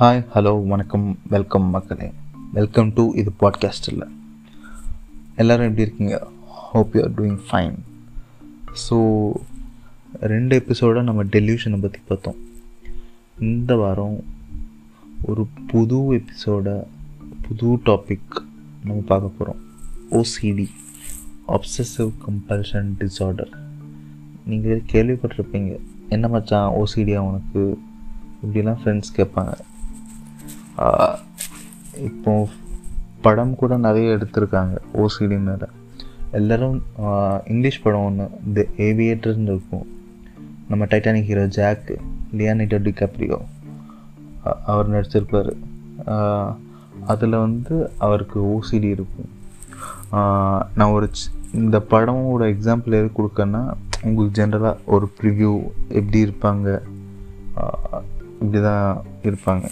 Hi 0.00 0.20
hello 0.34 0.66
வணக்கம் 0.66 1.18
welcome 1.28 1.64
மக்களே. 1.64 2.12
Welcome 2.52 2.92
to 2.92 3.12
இது 3.12 3.30
பாட்காஸ்டில் 3.40 4.04
எல்லோரும் 5.36 5.66
எப்படி 5.66 5.82
இருக்கீங்க? 5.82 6.26
Hope 6.46 6.94
you 6.94 7.02
are 7.02 7.10
doing 7.10 7.40
fine 7.48 7.74
so 8.88 8.96
ரெண்டு 10.20 10.58
எபிசோடாக 10.58 11.02
நம்ம 11.02 11.24
டெலியூஷனை 11.24 11.80
பற்றி 11.80 12.00
பார்த்தோம். 12.08 12.38
இந்த 13.38 13.76
வாரம் 13.76 14.24
ஒரு 15.22 15.46
புது 15.66 15.98
எபிசோட 16.18 16.84
புது 17.48 17.66
டாபிக் 17.66 18.40
நம்ம 18.84 19.00
பார்க்க 19.06 19.28
போகிறோம் 19.28 19.60
ஓசிடி 20.10 20.68
அப்சசிவ் 21.48 22.12
கம்பல்ஷன் 22.26 22.90
டிஸார்டர் 22.98 23.52
நீங்கள் 24.44 24.86
கேள்விப்பட்டிருப்பீங்க 24.92 25.78
என்ன 26.08 26.28
மச்சான் 26.28 26.72
ஓசிடியா 26.72 27.18
உனக்கு? 27.18 27.78
இப்படிலாம் 28.42 28.80
ஃப்ரெண்ட்ஸ் 28.84 29.16
கேட்பாங்க. 29.16 29.52
இப்போ 32.08 32.32
படம் 33.24 33.54
கூட 33.60 33.72
நிறைய 33.86 34.16
எடுத்திருக்காங்க 34.16 34.76
ஓசிடி 35.02 35.38
மேலே. 35.48 35.66
எல்லோரும் 36.38 36.76
இங்கிலீஷ் 37.50 37.82
படம் 37.84 38.06
ஒன்று 38.08 38.26
தி 38.56 38.62
ஏவியேட்டர்னு 38.88 39.50
இருக்கும். 39.52 39.86
நம்ம 40.70 40.84
Titanic 40.90 41.28
hero 41.30 41.44
Jack 41.58 41.90
Leonardo 42.38 42.78
DiCaprio 42.86 43.38
அவர் 44.72 44.92
நடிச்சிருப்பார். 44.94 45.52
அதில் 47.12 47.42
வந்து 47.44 47.74
அவருக்கு 48.06 48.38
ஓசிடி 48.54 48.88
இருக்கும். 48.96 49.30
நான் 50.78 50.94
ஒரு 50.96 51.08
இந்த 51.60 51.76
படமோட 51.92 52.42
எக்ஸாம்பிள் 52.54 52.98
எது 52.98 53.08
கொடுக்கன்னா 53.18 53.62
உங்களுக்கு 54.06 54.36
ஜென்ரலாக 54.38 54.84
ஒரு 54.94 55.06
ப்ரிவ்யூ 55.18 55.52
எப்படி 55.98 56.18
இருப்பாங்க 56.26 56.68
இப்படி 58.42 58.60
தான் 58.68 59.02
இருப்பாங்க. 59.28 59.66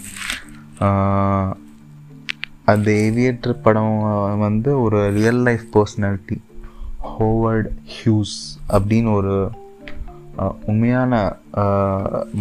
அந்த 2.65 2.87
ஏவியேட்டர் 2.91 3.61
படம் 3.61 3.95
வந்து 4.39 4.81
ஒரு 4.81 4.99
real 5.11 5.41
life 5.41 5.65
personality 5.73 6.37
Howard 7.09 7.69
Hughes 7.95 8.37
அப்படின்னு 8.71 9.11
ஒரு 9.13 9.33
உண்மையான 10.65 11.13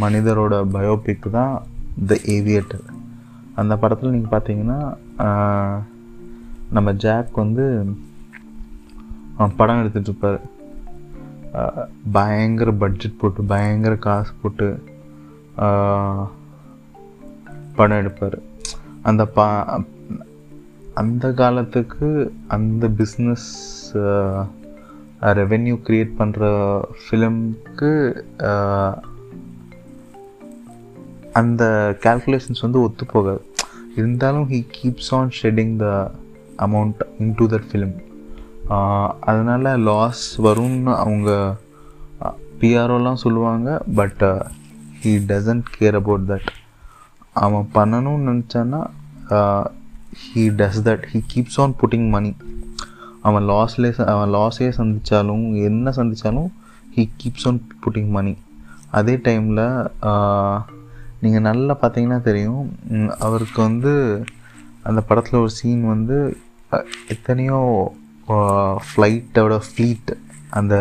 மனிதரோட 0.00 0.55
பயோபிக் 0.72 1.31
தான் 1.31 1.55
த 2.06 2.19
ஏவியேட்டர் 2.27 2.86
அந்த 3.55 3.77
படத்தில் 3.77 4.11
நீங்கள் 4.11 4.34
பார்த்தீங்கன்னா 4.34 4.81
நம்ம 6.70 6.92
ஜாக் 6.92 7.33
வந்து 7.34 7.64
படம் 9.56 9.81
எடுத்துகிட்ருப்பார் 9.83 10.41
பயங்கர 12.12 12.70
பட்ஜெட் 12.72 13.19
போட்டு 13.19 13.42
பயங்கர 13.42 13.94
காசு 13.97 14.33
போட்டு 14.42 14.69
படம் 17.80 18.00
எடுப்பார். 18.02 18.38
அந்த 19.08 19.22
பா 19.36 19.46
அந்த 21.02 21.26
காலத்துக்கு 21.40 22.08
அந்த 22.56 22.84
பிஸ்னஸ் 23.00 23.50
ரெவென்யூ 25.40 25.76
க்ரியேட் 25.86 26.12
பண்ணுற 26.20 26.42
ஃபிலிம்க்கு 27.02 27.90
அந்த 31.40 31.62
கால்குலேஷன்ஸ் 32.04 32.64
வந்து 32.66 32.82
ஒத்து 32.86 33.06
போகாது. 33.14 33.40
இருந்தாலும் 33.98 34.46
he 34.52 34.58
keeps 34.76 35.10
on 35.18 35.32
shedding 35.40 35.74
the 35.84 35.86
amount 36.66 37.00
into 37.38 37.46
that 37.54 37.66
film 37.70 37.96
அதனால் 39.30 39.68
லாஸ் 39.88 40.24
வரும்னு 40.46 40.92
அவங்க 41.04 41.30
பிஆர்ஓலாம் 42.60 43.22
சொல்லுவாங்க 43.24 43.68
but 44.00 44.24
he 45.02 45.12
doesn't 45.32 45.68
care 45.76 45.98
about 46.00 46.26
that 46.30 46.48
அவன் 47.41 47.67
பண்ணணும்னு 47.75 48.28
நினச்சான்னா 48.31 48.81
he 50.22 50.43
does 50.60 50.81
that 50.82 51.04
he 51.10 51.19
keeps 51.26 51.59
on 51.60 51.75
putting 51.81 52.09
money 52.09 52.32
அவன் 53.22 53.44
லாஸ்லே 53.44 53.91
அவன் 54.06 54.32
லாஸே 54.34 54.69
சந்தித்தாலும் 54.78 55.47
என்ன 55.62 55.93
சந்தித்தாலும் 55.97 56.50
he 56.94 57.04
keeps 57.16 57.47
on 57.47 57.60
putting 57.81 58.10
money 58.10 58.34
அதே 58.91 59.15
டைமில் 59.25 59.65
நீங்கள் 61.21 61.47
நல்லா 61.48 61.75
பார்த்தீங்கன்னா 61.81 62.21
தெரியும் 62.22 62.65
அவருக்கு 63.19 63.60
வந்து 63.62 63.93
அந்த 64.82 65.00
படத்தில் 65.00 65.41
ஒரு 65.41 65.53
சீன் 65.53 65.84
வந்து 65.84 66.19
எத்தனையோ 67.09 67.59
ஃப்ளைட்டோட 68.88 69.54
ஃப்ளீட் 69.69 70.10
அந்த 70.50 70.75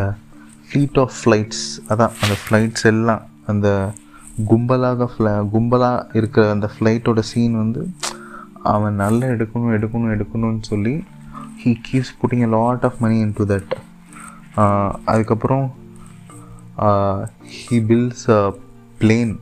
ஃப்ளீட் 0.67 0.99
ஆஃப் 0.99 1.15
ஃப்ளைட்ஸ் 1.19 1.65
அதான் 1.89 2.15
அந்த 2.21 2.35
ஃப்ளைட்ஸ் 2.41 2.85
எல்லாம் 2.85 3.23
அந்த 3.45 3.67
கும்பலாக 4.49 5.07
ஃப்ள 5.11 5.27
கும்பலாக 5.53 6.17
இருக்கிற 6.19 6.43
அந்த 6.55 6.67
ஃப்ளைட்டோட 6.73 7.19
சீன் 7.29 7.55
வந்து 7.61 7.81
அவன் 8.73 8.99
நல்லா 9.01 9.27
எடுக்கணும் 9.35 9.75
எடுக்கணும் 9.77 10.13
எடுக்கணும்னு 10.15 10.63
சொல்லி 10.71 10.93
he 11.61 11.71
keeps 11.87 12.13
putting 12.21 12.45
a 12.47 12.49
lot 12.55 12.85
of 12.89 12.99
money 13.03 13.17
into 13.37 13.45
that 13.53 13.73
அதுக்கப்புறம் 15.11 15.65
he 17.55 17.77
builds 17.91 18.25
a 18.37 18.41
plane 19.01 19.33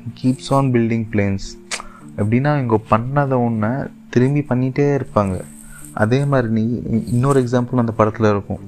he 0.00 0.10
keeps 0.22 0.50
on 0.58 0.70
building 0.76 1.06
planes 1.14 1.48
எப்படின்னா 2.20 2.52
இங்கே 2.62 2.78
பண்ணதை 2.92 3.36
ஒன்று 3.46 3.72
திரும்பி 4.14 4.42
பண்ணிகிட்டே 4.48 4.86
இருப்பாங்க. 4.98 5.36
அதே 6.02 6.20
மாதிரி 6.30 6.48
நீ 6.58 6.64
இன்னொரு 7.12 7.38
எக்ஸாம்பிள் 7.44 7.82
அந்த 7.82 7.92
படத்தில் 8.00 8.28
இருக்கும். 8.32 8.62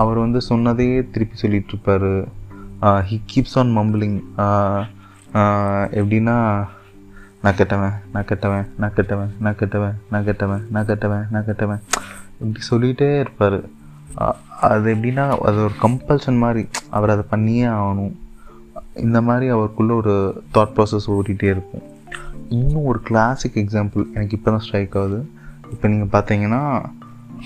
அவர் 0.00 0.18
வந்து 0.24 0.40
சொன்னதையே 0.50 0.98
திருப்பி 1.12 1.36
சொல்லிகிட்ருப்பார் 1.42 2.10
ஹி 3.08 3.16
கீப்ஸ் 3.30 3.56
ஆன் 3.60 3.70
மம்பிளிங் 3.76 4.18
எப்படின்னா 6.00 6.34
நான் 7.42 7.56
கெட்டவன் 7.60 7.96
நான் 8.12 8.26
கெட்டவன் 8.28 8.66
நான் 8.80 8.94
கெட்டவன் 8.98 9.30
நான் 9.44 9.56
கெட்டவன் 9.60 9.96
நான் 10.12 10.26
கெட்டவன் 10.28 10.62
நான் 10.74 10.86
கெட்டவன் 10.90 11.24
நான் 11.32 11.46
கெட்டவன். 11.48 11.80
இப்படி 12.42 12.60
சொல்லிகிட்டே 12.70 13.08
இருப்பார். 13.22 13.58
அது 14.68 14.86
எப்படின்னா 14.94 15.24
அது 15.48 15.58
ஒரு 15.66 15.74
கம்பல்ஷன் 15.84 16.38
மாதிரி 16.44 16.62
அவர் 16.98 17.14
அதை 17.14 17.24
பண்ணியே 17.32 17.64
ஆகணும். 17.78 18.14
இந்த 19.06 19.20
மாதிரி 19.28 19.48
அவருக்குள்ளே 19.54 19.94
ஒரு 20.02 20.14
தாட் 20.54 20.74
ப்ராசஸ் 20.76 21.10
ஓடிட்டே 21.16 21.48
இருக்கும். 21.54 21.84
இன்னும் 22.58 22.88
ஒரு 22.92 23.00
கிளாசிக் 23.08 23.60
எக்ஸாம்பிள் 23.64 24.06
எனக்கு 24.14 24.36
இப்போ 24.38 24.50
தான் 24.50 24.64
ஸ்ட்ரைக் 24.66 24.96
ஆகுது. 25.02 25.20
இப்போ 25.72 25.88
நீங்கள் 25.94 26.14
பார்த்தீங்கன்னா 26.16 26.62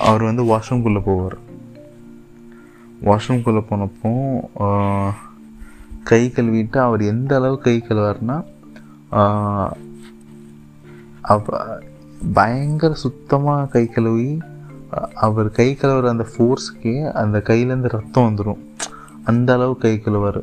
அவர் 0.09 0.29
வந்து 0.31 0.45
வாஷ்ரூம்குள்ளே 0.53 1.03
போவார். 1.09 1.39
வாஷ்ரூம்குள்ளே 3.05 3.63
போனப்போ 3.71 4.11
கை 6.05 6.33
கழுவிட்டு 6.35 6.79
அவர் 6.79 7.03
எந்த 7.03 7.37
அளவு 7.37 7.59
கை 7.59 7.85
கழுவார்னா 7.89 8.37
அவ 11.21 11.57
பயங்கர 12.33 12.95
சுத்தமாக 12.95 13.67
கை 13.67 13.85
கழுவி 13.87 14.39
அவர் 15.15 15.51
கை 15.51 15.79
கழுவுற 15.81 16.09
அந்த 16.09 16.27
ஃபோர்ஸ்க்கே 16.33 17.13
அந்த 17.13 17.39
கையிலேருந்து 17.39 17.93
ரத்தம் 17.97 18.27
வந்துடும் 18.29 18.63
அந்த 19.25 19.53
அளவு 19.53 19.77
கை 19.77 20.03
கழுவார். 20.05 20.41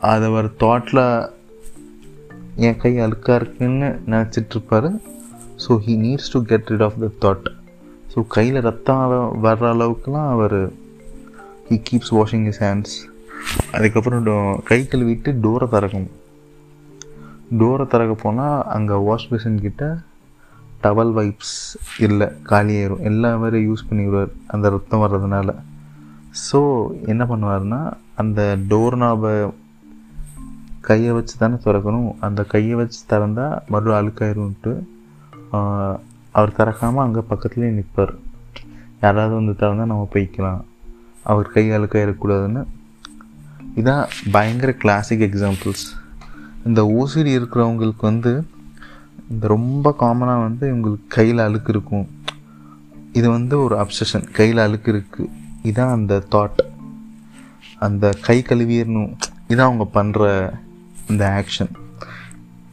அது 0.00 0.24
அவர் 0.24 0.48
தாட்டில் 0.60 1.30
என் 2.56 2.76
கை 2.76 2.92
அழுக்காக 3.00 3.34
இருக்குன்னு 3.34 3.88
நினச்சிட்ருப்பார் 4.06 4.88
so 5.64 5.78
he 5.86 5.94
needs 5.96 6.32
to 6.32 6.42
get 6.42 6.68
rid 6.68 6.82
of 6.82 6.98
the 6.98 7.10
thought 7.24 7.46
so 8.14 8.26
கையில் 8.28 8.60
ரத்தம் 8.60 9.12
வர்ற 9.44 9.64
அளவுக்குலாம் 9.72 10.30
அவர் 10.30 10.58
he 11.68 11.82
keeps 11.90 12.12
washing 12.12 12.46
his 12.46 12.62
hands 12.62 12.96
அதுக்கப்புறம் 13.72 14.26
டோ- 14.26 14.62
கை 14.64 14.88
கழுவிட்டு 14.90 15.30
டோரை 15.42 15.66
திறக்கணும். 15.68 16.10
டோரை 17.58 17.86
திறக்க 17.86 18.14
போனால் 18.14 18.62
அங்கே 18.66 18.94
வாஷ் 18.94 19.28
பேசின் 19.28 19.60
கிட்ட 19.60 19.84
டவல் 20.82 21.12
வைப்ஸ் 21.12 21.56
இல்லை 21.98 22.28
காலியாயிரும் 22.48 23.00
எல்லா 23.00 23.36
வேறையும் 23.36 23.76
யூஸ் 23.76 23.88
பண்ணிடுவார் 23.88 24.30
அந்த 24.46 24.68
ரத்தம் 24.68 25.00
வர்றதுனால. 25.00 25.50
ஸோ 26.42 26.60
என்ன 27.06 27.24
பண்ணுவார்னா 27.24 27.80
அந்த 28.14 28.58
டோர் 28.68 28.96
நாபை 28.96 29.52
கையை 30.80 31.12
வச்சு 31.12 31.38
தானே 31.38 31.54
திறக்கணும். 31.54 32.14
அந்த 32.20 32.44
கையை 32.44 32.74
வச்சு 32.74 33.00
திறந்தால் 33.08 33.62
மறுபடியும் 33.68 34.00
அழுக்காயிரும்ன்ட்டு 34.00 34.72
அவர் 36.36 36.56
திறக்காமல் 36.58 37.04
அங்கே 37.04 37.22
பக்கத்துலேயே 37.30 37.72
நிற்பார் 37.78 38.14
யாராவது 39.00 39.34
வந்து 39.38 39.52
திறந்தா 39.60 39.84
நம்ம 39.92 40.08
போய்க்கலாம். 40.14 40.62
அவர் 41.22 41.52
கை 41.54 41.64
கையிடக்கூடாதுன்னு 41.68 42.62
இதான் 43.80 44.04
பயங்கர 44.32 44.70
கிளாசிக் 44.72 45.26
எக்ஸாம்பிள்ஸ் 45.28 45.84
இந்த 46.68 46.80
ஓசிடி 46.98 47.30
இருக்கிறவங்களுக்கு 47.38 48.04
வந்து 48.10 48.32
இந்த 49.30 49.46
ரொம்ப 49.46 49.94
காமனாக 50.00 50.44
வந்து 50.46 50.64
இவங்களுக்கு 50.72 51.06
கையில் 51.08 51.38
அழுக்கு 51.38 51.70
இருக்கும். 51.74 52.06
இது 53.12 53.30
வந்து 53.30 53.54
ஒரு 53.64 53.74
அப்சஷன் 53.84 54.26
கையில் 54.38 54.64
அழுக்கு 54.64 54.90
இருக்குது 54.92 55.30
இதான் 55.70 55.94
அந்த 55.96 56.22
தாட் 56.34 56.60
அந்த 57.78 58.12
கை 58.26 58.38
கழுவிடணும். 58.48 59.12
இதான் 59.52 59.68
அவங்க 59.70 59.86
பண்ணுற 59.98 60.22
இந்த 61.10 61.24
ஆக்ஷன் 61.40 61.72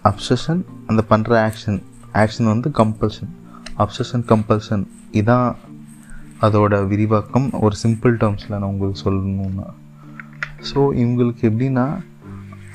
அப்சஷன் 0.09 0.61
அந்த 0.87 1.03
பண்ணுற 1.09 1.31
ஆக்ஷன் 1.47 1.79
ஆக்ஷன் 2.13 2.51
வந்து 2.53 2.69
கம்பல்ஷன் 2.79 3.31
அப்சஷன் 3.83 4.23
கம்பல்ஷன் 4.31 4.83
இதான் 5.19 5.47
அதோட 6.45 6.73
விரிவாக்கம். 6.91 7.47
ஒரு 7.65 7.75
சிம்பிள் 7.83 8.13
டேர்ம்ஸில் 8.21 8.55
நான் 8.57 8.71
உங்களுக்கு 8.73 8.99
சொல்லணும்னா. 9.05 9.67
ஸோ 10.69 10.79
இவங்களுக்கு 11.01 11.43
எப்படின்னா 11.49 11.85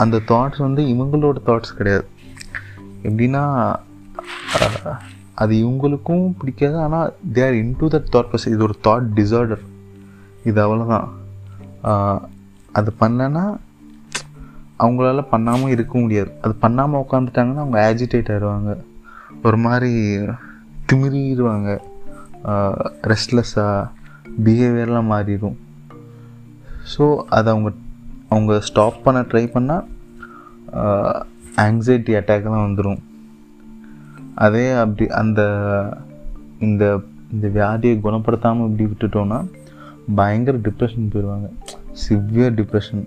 அந்த 0.03 0.17
தாட்ஸ் 0.31 0.63
வந்து 0.67 0.83
இவங்களோட 0.93 1.39
தாட்ஸ் 1.49 1.77
கிடையாது. 1.79 2.07
எப்படின்னா 3.09 3.43
அது 5.43 5.53
இவங்களுக்கும் 5.63 6.25
பிடிக்காது 6.41 6.77
ஆனால் 6.85 7.13
they 7.37 7.43
are 7.47 7.57
into 7.81 7.87
that 7.95 8.11
thought 8.15 8.29
process 8.31 8.55
இது 8.55 8.67
ஒரு 8.69 8.77
தாட் 8.87 9.09
டிசார்டர் 9.19 9.63
இது 10.51 10.59
அவ்வளோதான் 10.65 11.07
அது 12.79 12.91
பண்ணனா 13.03 13.45
அவங்களால 14.83 15.23
பண்ணாமல் 15.33 15.73
இருக்க 15.75 15.95
முடியாது. 16.05 16.31
அது 16.45 16.55
பண்ணாமல் 16.65 17.03
உட்காந்துட்டாங்கன்னா 17.05 17.63
அவங்க 17.65 17.79
ஆஜிடேட் 17.91 18.31
ஆயிடுவாங்க. 18.33 18.73
ஒரு 19.47 19.59
மாதிரி 19.67 19.93
திமிரிடுவாங்க 20.89 21.71
ரெஸ்ட்லெஸ்ஸாக 23.11 23.91
பிஹேவியர்லாம் 24.45 25.11
மாறிடும். 25.15 25.57
ஸோ 26.93 27.05
அதை 27.37 27.49
அவங்க 27.55 27.71
அவங்க 28.33 28.55
ஸ்டாப் 28.69 29.03
பண்ண 29.05 29.19
ட்ரை 29.31 29.45
பண்ணால் 29.55 29.85
ஆங்ஸைட்டி 31.65 32.13
அட்டாக்லாம் 32.21 32.67
வந்துடும் 32.67 33.01
அதே 34.45 34.65
அப்படி 34.83 35.05
அந்த 35.21 35.41
இந்த 36.67 36.85
இந்த 37.35 37.47
வியாதியை 37.49 37.97
குணப்படுத்தாமல் 38.07 38.67
இப்படி 38.69 38.85
விட்டுட்டோன்னா 38.91 39.39
பயங்கர 40.17 40.57
டிப்ரெஷன் 40.67 41.11
போயிடுவாங்க 41.13 41.49
சிவியர் 42.05 42.57
டிப்ரெஷன் 42.61 43.05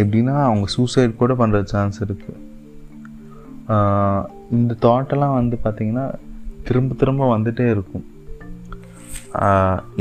எப்படின்னா 0.00 0.34
அவங்க 0.48 0.66
சூசைட் 0.66 1.20
கூட 1.22 1.32
பண்ணுற 1.34 1.60
சான்ஸ் 1.72 2.02
இருக்குது 2.06 2.40
இந்த 4.58 4.72
தாட்டெல்லாம் 4.84 5.38
வந்து 5.40 5.56
பார்த்திங்கன்னா 5.64 6.06
திரும்ப 6.68 6.94
திரும்ப 7.02 7.28
வந்துட்டே 7.34 7.66
இருக்கும். 7.74 8.06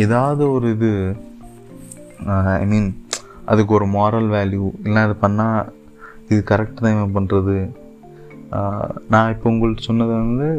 ஏதாவது 0.03 0.43
ஒரு 0.55 0.67
இது 0.75 0.91
ஐ 2.61 2.65
மீன் 2.71 2.89
அதுக்கு 3.51 3.71
ஒரு 3.77 3.85
மாரல் 3.97 4.27
வேல்யூ 4.37 4.65
இல்லை 4.85 5.01
அது 5.07 5.15
பண்ணால் 5.23 5.69
இது 6.31 6.39
கரெக்ட் 6.51 6.81
தான் 6.83 6.95
இவன் 6.95 7.15
பண்ணுறது 7.17 7.55
நான் 9.13 9.31
இப்போ 9.33 9.47
உங்களுக்கு 9.53 9.87
சொன்னது 9.87 10.13
வந்து 10.23 10.49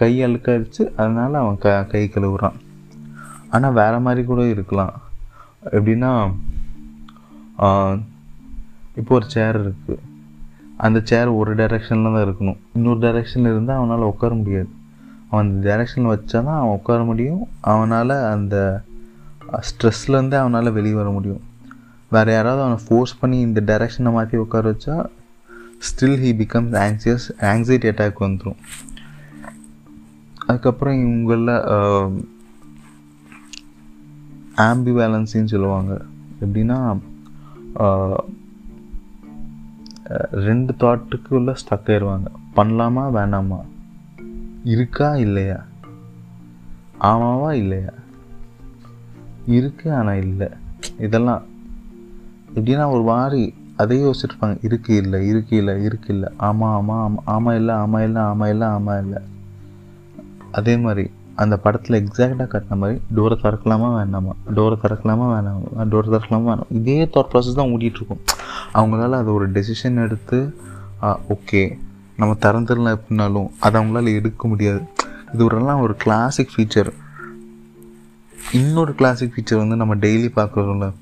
கை 0.00 0.12
அழுக்காயிடுச்சு 0.26 0.82
அதனால் 1.00 1.40
அவன் 1.42 1.60
க 1.64 1.72
கை 1.92 2.02
கழுவுறான். 2.14 2.58
ஆனால் 3.54 3.76
வேறு 3.80 3.98
மாதிரி 4.06 4.22
கூட 4.30 4.42
இருக்கலாம். 4.54 4.94
எப்படின்னா 5.76 6.12
இப்போ 9.00 9.12
ஒரு 9.18 9.26
சேர் 9.34 9.58
இருக்குது 9.64 9.98
அந்த 10.86 10.98
சேர் 11.10 11.30
ஒரு 11.40 11.52
டைரெக்ஷனில் 11.60 12.14
தான் 12.14 12.24
இருக்கணும். 12.26 12.58
இன்னொரு 12.76 13.00
டைரெக்ஷன் 13.04 13.48
இருந்தால் 13.50 13.78
அவனால் 13.80 14.10
உட்கார 14.12 14.32
முடியாது. 14.40 14.70
அவன் 15.30 15.44
அந்த 15.44 15.60
டைரெக்ஷனில் 15.68 16.12
வச்சா 16.12 16.38
தான் 16.48 16.58
அவன் 16.60 16.76
உட்கார 16.78 17.00
முடியும். 17.10 17.42
அவனால் 17.72 18.14
அந்த 18.34 18.56
ஸ்ட்ரெஸ்லேருந்து 19.68 20.36
அவனால் 20.42 20.76
வெளியே 20.78 20.96
வர 21.00 21.08
முடியும். 21.16 21.42
வேறு 22.14 22.30
யாராவது 22.36 22.62
அவனை 22.64 22.78
ஃபோர்ஸ் 22.86 23.18
பண்ணி 23.20 23.38
இந்த 23.46 23.60
டைரெக்ஷனை 23.70 24.12
மாற்றி 24.16 24.42
உட்கார 24.44 24.64
வச்சா 24.72 24.96
still 25.88 26.18
he 26.22 26.30
becomes 26.40 26.74
anxious 26.86 27.26
anxiety 27.50 27.90
attack 27.90 28.24
வந்துடும் 28.24 28.58
அதுக்கப்புறம் 30.48 30.96
இவங்களில் 31.04 31.54
ஆம்பிவேலன்சின்னு 34.68 35.52
சொல்லுவாங்க. 35.54 35.92
எப்படின்னா 36.44 36.78
ரெண்டு 40.18 40.74
தாட்டுக்குள்ளே 40.78 41.54
ஸ்டக் 41.54 41.86
ஆயிடுவாங்க 41.86 42.24
பண்ணலாமா 42.56 43.02
வேணாமா? 43.14 43.60
இருக்கா 44.64 45.16
இல்லையா? 45.16 45.64
ஆமாவா 47.00 47.52
இல்லையா? 47.52 47.88
இருக்கு 49.46 49.94
ஆனால் 49.94 50.16
இல்லை. 50.16 50.48
இதெல்லாம் 50.98 51.42
எப்படின்னா 52.54 52.90
ஒரு 52.90 53.02
மாதிரி 53.02 53.54
அதே 53.76 53.98
யோசிச்சிருப்பாங்க. 54.02 54.58
இருக்கு 54.62 54.96
இல்லை 54.96 55.26
இருக்கு 55.26 55.56
இல்லை 55.56 55.84
இருக்கு 55.84 56.14
இல்லை. 56.14 56.28
ஆமாம் 56.36 56.74
ஆமாம் 56.74 57.02
ஆமாம் 57.02 57.22
ஆமாம் 57.24 57.56
இல்லை 57.56 57.74
ஆமாம் 57.74 58.04
இல்லை 58.04 58.22
ஆமாம் 58.22 58.48
இல்லை 58.48 58.66
ஆமாம் 58.66 59.04
இல்லை. 59.04 59.22
அதே 60.52 60.76
மாதிரி 60.76 61.10
அந்த 61.34 61.56
படத்தில் 61.56 61.98
எக்ஸாக்டாக 62.04 62.48
கட்டின 62.52 62.76
மாதிரி 62.80 63.00
டோரை 63.16 63.36
திறக்கலாமா 63.42 63.88
வேணாமா? 63.96 64.32
டோரை 64.56 64.76
திறக்கலாமா 64.82 65.26
வேணாமா? 65.34 65.86
டோரை 65.92 66.08
திறக்கலாமா 66.14 66.48
வேணாம்? 66.50 66.70
இதே 66.78 67.04
தாட் 67.04 67.30
ப்ராசஸ் 67.32 67.58
தான் 67.60 67.72
ஓடிட்டுருக்கும். 67.74 68.22
அவங்களால 68.74 69.18
அது 69.22 69.34
ஒரு 69.34 69.50
டெசிஷன் 69.50 70.02
எடுத்து 70.06 70.38
ஓகே 71.34 71.62
நம்ம 72.16 72.36
திறந்துடலாம் 72.44 72.96
எப்படினாலும் 72.98 73.50
அதை 73.58 73.76
அவங்களால 73.80 74.14
எடுக்க 74.14 74.48
முடியாது. 74.48 74.82
இது 75.34 75.48
ஒருலாம் 75.48 75.80
ஒரு 75.80 75.94
கிளாசிக் 75.96 76.54
ஃபீச்சர் 76.56 76.90
இன்னொரு 78.52 78.92
கிளாசிக் 78.94 79.32
ஃபீச்சர் 79.34 79.62
வந்து 79.62 79.76
நம்ம 79.76 79.94
டெய்லி 79.94 80.28
பார்க்குறோம்ல. 80.36 80.92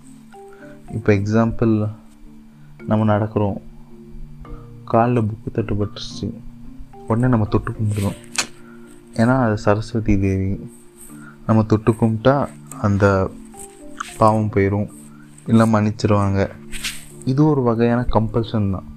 இப்போ 0.97 1.11
எக்ஸாம்பிள் 1.13 1.75
நம்ம 2.91 3.07
நடக்கிறோம். 3.13 3.59
காலில் 4.85 5.27
புக்கு 5.29 5.49
தட்டுப்பட்டுச்சு 5.55 6.27
உடனே 7.09 7.29
நம்ம 7.33 7.47
தொட்டு 7.55 7.71
கும்பிடுறோம் 7.79 8.19
ஏன்னா 9.23 9.35
அது 9.44 9.56
சரஸ்வதி 9.65 10.15
தேவி. 10.25 10.53
நம்ம 11.47 11.62
தொட்டு 11.70 11.91
கும்பிட்டா 12.00 12.35
அந்த 12.87 13.05
பாவம் 14.20 14.50
போயிடும் 14.55 14.88
இல்லை 15.50 15.65
மன்னிச்சிருவாங்க. 15.75 16.41
இது 17.32 17.41
ஒரு 17.53 17.62
வகையான 17.69 18.00
கம்பல்ஷன் 18.17 18.73
தான். 18.75 18.88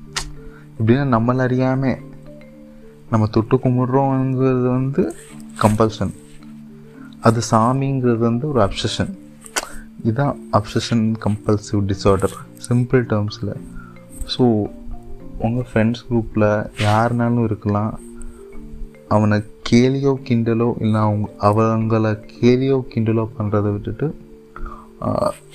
எப்படின்னா 0.77 1.05
நம்மள 1.15 1.45
அறியாமல் 1.47 2.01
நம்ம 3.11 3.27
தொட்டு 3.35 3.55
கும்பிட்றோங்கிறது 3.63 4.67
வந்து 4.77 5.03
கம்பல்ஷன் 5.63 6.13
அது 7.27 7.39
சாமிங்கிறது 7.51 8.23
வந்து 8.29 8.45
ஒரு 8.51 8.59
அப்சஷன் 8.67 9.11
இதுதான் 10.03 10.35
அப்சஷன் 10.57 11.03
கம்பல்சிவ் 11.25 11.81
டிஸார்டர் 11.91 12.35
சிம்பிள் 12.67 13.03
டேர்ம்ஸில் 13.11 13.51
ஸோ 14.33 14.43
உங்கள் 15.45 15.67
ஃப்ரெண்ட்ஸ் 15.69 16.05
குரூப்பில் 16.07 16.47
யாருனாலும் 16.87 17.45
இருக்கலாம். 17.49 17.93
அவனை 19.15 19.37
கேலியோ 19.71 20.11
கிண்டலோ 20.27 20.67
இல்லை 20.83 20.99
அவங்க 21.07 21.27
அவங்கள 21.49 22.13
கேலியோ 22.37 22.77
கிண்டலோ 22.93 23.23
பண்ணுறதை 23.37 23.69
விட்டுட்டு 23.75 24.07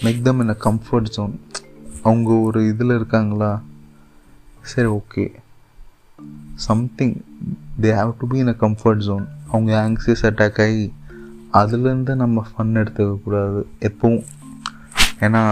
make 0.04 0.22
them 0.28 0.40
in 0.42 0.52
a 0.54 0.58
comfort 0.66 1.10
zone 1.16 1.34
அவங்க 2.08 2.30
ஒரு 2.46 2.60
இதில் 2.70 2.94
இருக்காங்களா? 2.98 3.50
சரி 4.70 4.88
okay 4.98 5.24
something 6.68 7.16
they 7.82 7.90
have 7.98 8.12
to 8.20 8.28
be 8.32 8.38
in 8.44 8.52
a 8.54 8.56
comfort 8.64 9.04
zone 9.08 9.26
அவங்க 9.52 9.72
ஆங்ஸியஸ் 9.86 10.24
அட்டாக் 10.30 10.62
ஆகி 10.66 10.86
அதுலேருந்து 11.60 12.14
நம்ம 12.22 12.44
ஃபன் 12.48 12.80
எடுத்துக்கக்கூடாது 12.82 13.60
எப்பவும். 13.88 14.24
ஏன்னா 15.26 15.42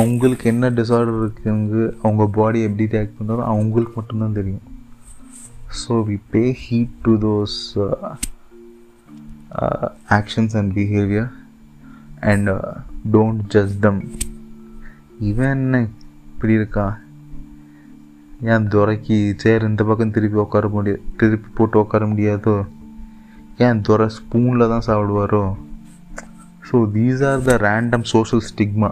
அவங்களுக்கு 0.00 0.44
என்ன 0.54 0.70
டிசார்டர் 0.80 1.22
இருக்குங்க 1.22 1.78
அவங்க 2.02 2.26
பாடி 2.36 2.60
எப்படி 2.68 2.84
ரியாக்ட் 2.94 3.18
பண்ணுறோ 3.20 3.42
அவங்களுக்கு 3.54 3.94
மட்டும்தான் 4.00 4.38
தெரியும். 4.40 4.66
So 5.80 5.94
we 6.08 6.16
pay 6.34 6.42
heed 6.64 6.96
to 7.06 7.12
those 7.26 7.56
actions 10.18 10.56
and 10.60 10.72
behaviour 10.78 11.30
and 12.30 12.50
don't 13.14 13.42
just 13.54 13.78
them 13.86 14.00
இவன் 15.30 15.52
என்ன 15.56 15.80
இப்படி 16.34 16.52
இருக்கா? 16.60 16.86
ஏன் 18.52 18.68
துரைக்கு 18.74 19.16
சேர் 19.42 19.66
இந்த 19.70 19.82
பக்கம் 19.88 20.14
திருப்பி 20.14 20.38
உட்கார 20.44 20.68
முடியாது 20.76 21.02
திருப்பி 21.20 21.50
போட்டு 21.58 21.76
உட்கார 21.82 22.06
முடியாதோ? 22.12 22.54
ஏன் 23.66 23.82
துரை 23.88 24.06
ஸ்பூனில் 24.16 24.70
தான் 24.72 24.86
சாப்பிடுவாரோ? 24.88 25.44
So 26.68 26.78
these 26.96 27.22
are 27.30 27.44
the 27.48 27.54
random 27.68 28.06
social 28.14 28.44
stigma 28.48 28.90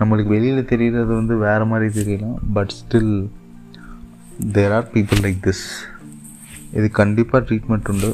நம்மளுக்கு 0.00 0.34
வெளியில் 0.36 0.68
தெரிகிறது 0.72 1.12
வந்து 1.20 1.34
வேறு 1.46 1.64
மாதிரி 1.70 1.88
தெரியலாம் 2.00 2.38
but 2.56 2.72
still 2.78 3.14
there 4.56 4.74
are 4.78 4.88
people 4.94 5.22
like 5.26 5.40
this 5.48 5.64
இது 6.78 6.86
கண்டிப்பாக 7.00 7.40
ட்ரீட்மெண்ட் 7.48 7.90
உண்டு. 7.92 8.10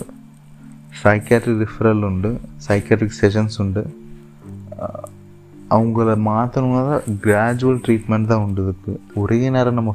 சைக்காட்ரிக் 1.03 1.62
ரிஃபரல் 1.65 2.05
உண்டு. 2.11 2.31
சைக்காட்ரிக் 2.67 3.19
செஷன்ஸ் 3.23 3.59
உண்டு. 3.65 3.83
அவங்கள 5.75 6.12
மாற்றணும்னா 6.29 6.83
தான் 6.91 7.07
கிராஜுவல் 7.25 7.81
ட்ரீட்மெண்ட் 7.87 8.31
தான் 8.31 8.45
உண்டு 8.45 8.62
இதுக்கு. 8.67 8.93
ஒரே 9.23 9.38
நேரம் 9.57 9.79
நம்ம 9.79 9.95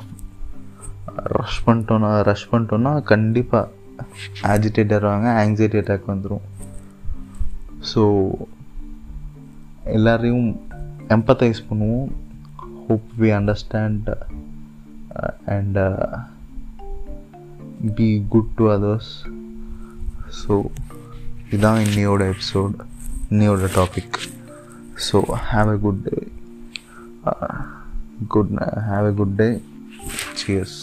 ரஷ் 1.37 1.63
பண்ணிட்டோன்னா 1.67 2.09
ரஷ் 2.29 2.49
பண்ணிட்டோன்னா 2.51 2.91
கண்டிப்பாக 3.11 3.71
ஆஜிடேட் 4.51 4.93
ஆடுவாங்க 4.97 5.27
ஆங்ஸைட்டி 5.41 5.79
அட்டாக் 5.81 6.11
வந்துடும் 6.11 6.45
ஸோ 7.91 8.01
எல்லாரையும் 9.97 10.47
எம்பத்தைஸ் 11.15 11.67
பண்ணுவோம். 11.69 12.07
Hope 12.85 13.09
we 13.21 13.29
understand 13.39 14.09
and 15.55 15.79
be 17.91 18.25
good 18.29 18.51
to 18.55 18.65
others 18.69 19.11
so 20.41 20.53
இதுதான் 21.47 21.81
இன்னையோட 21.85 22.23
எபிசோட் 22.33 22.75
இன்னையோட 23.31 23.69
topic 23.75 24.17
so 25.07 25.17
have 25.51 25.71
a 25.73 25.77
good 25.77 26.01
day 26.03 26.17
good 28.27 28.53
have 28.89 29.07
a 29.07 29.13
good 29.13 29.35
day 29.35 29.49
cheers 30.35 30.77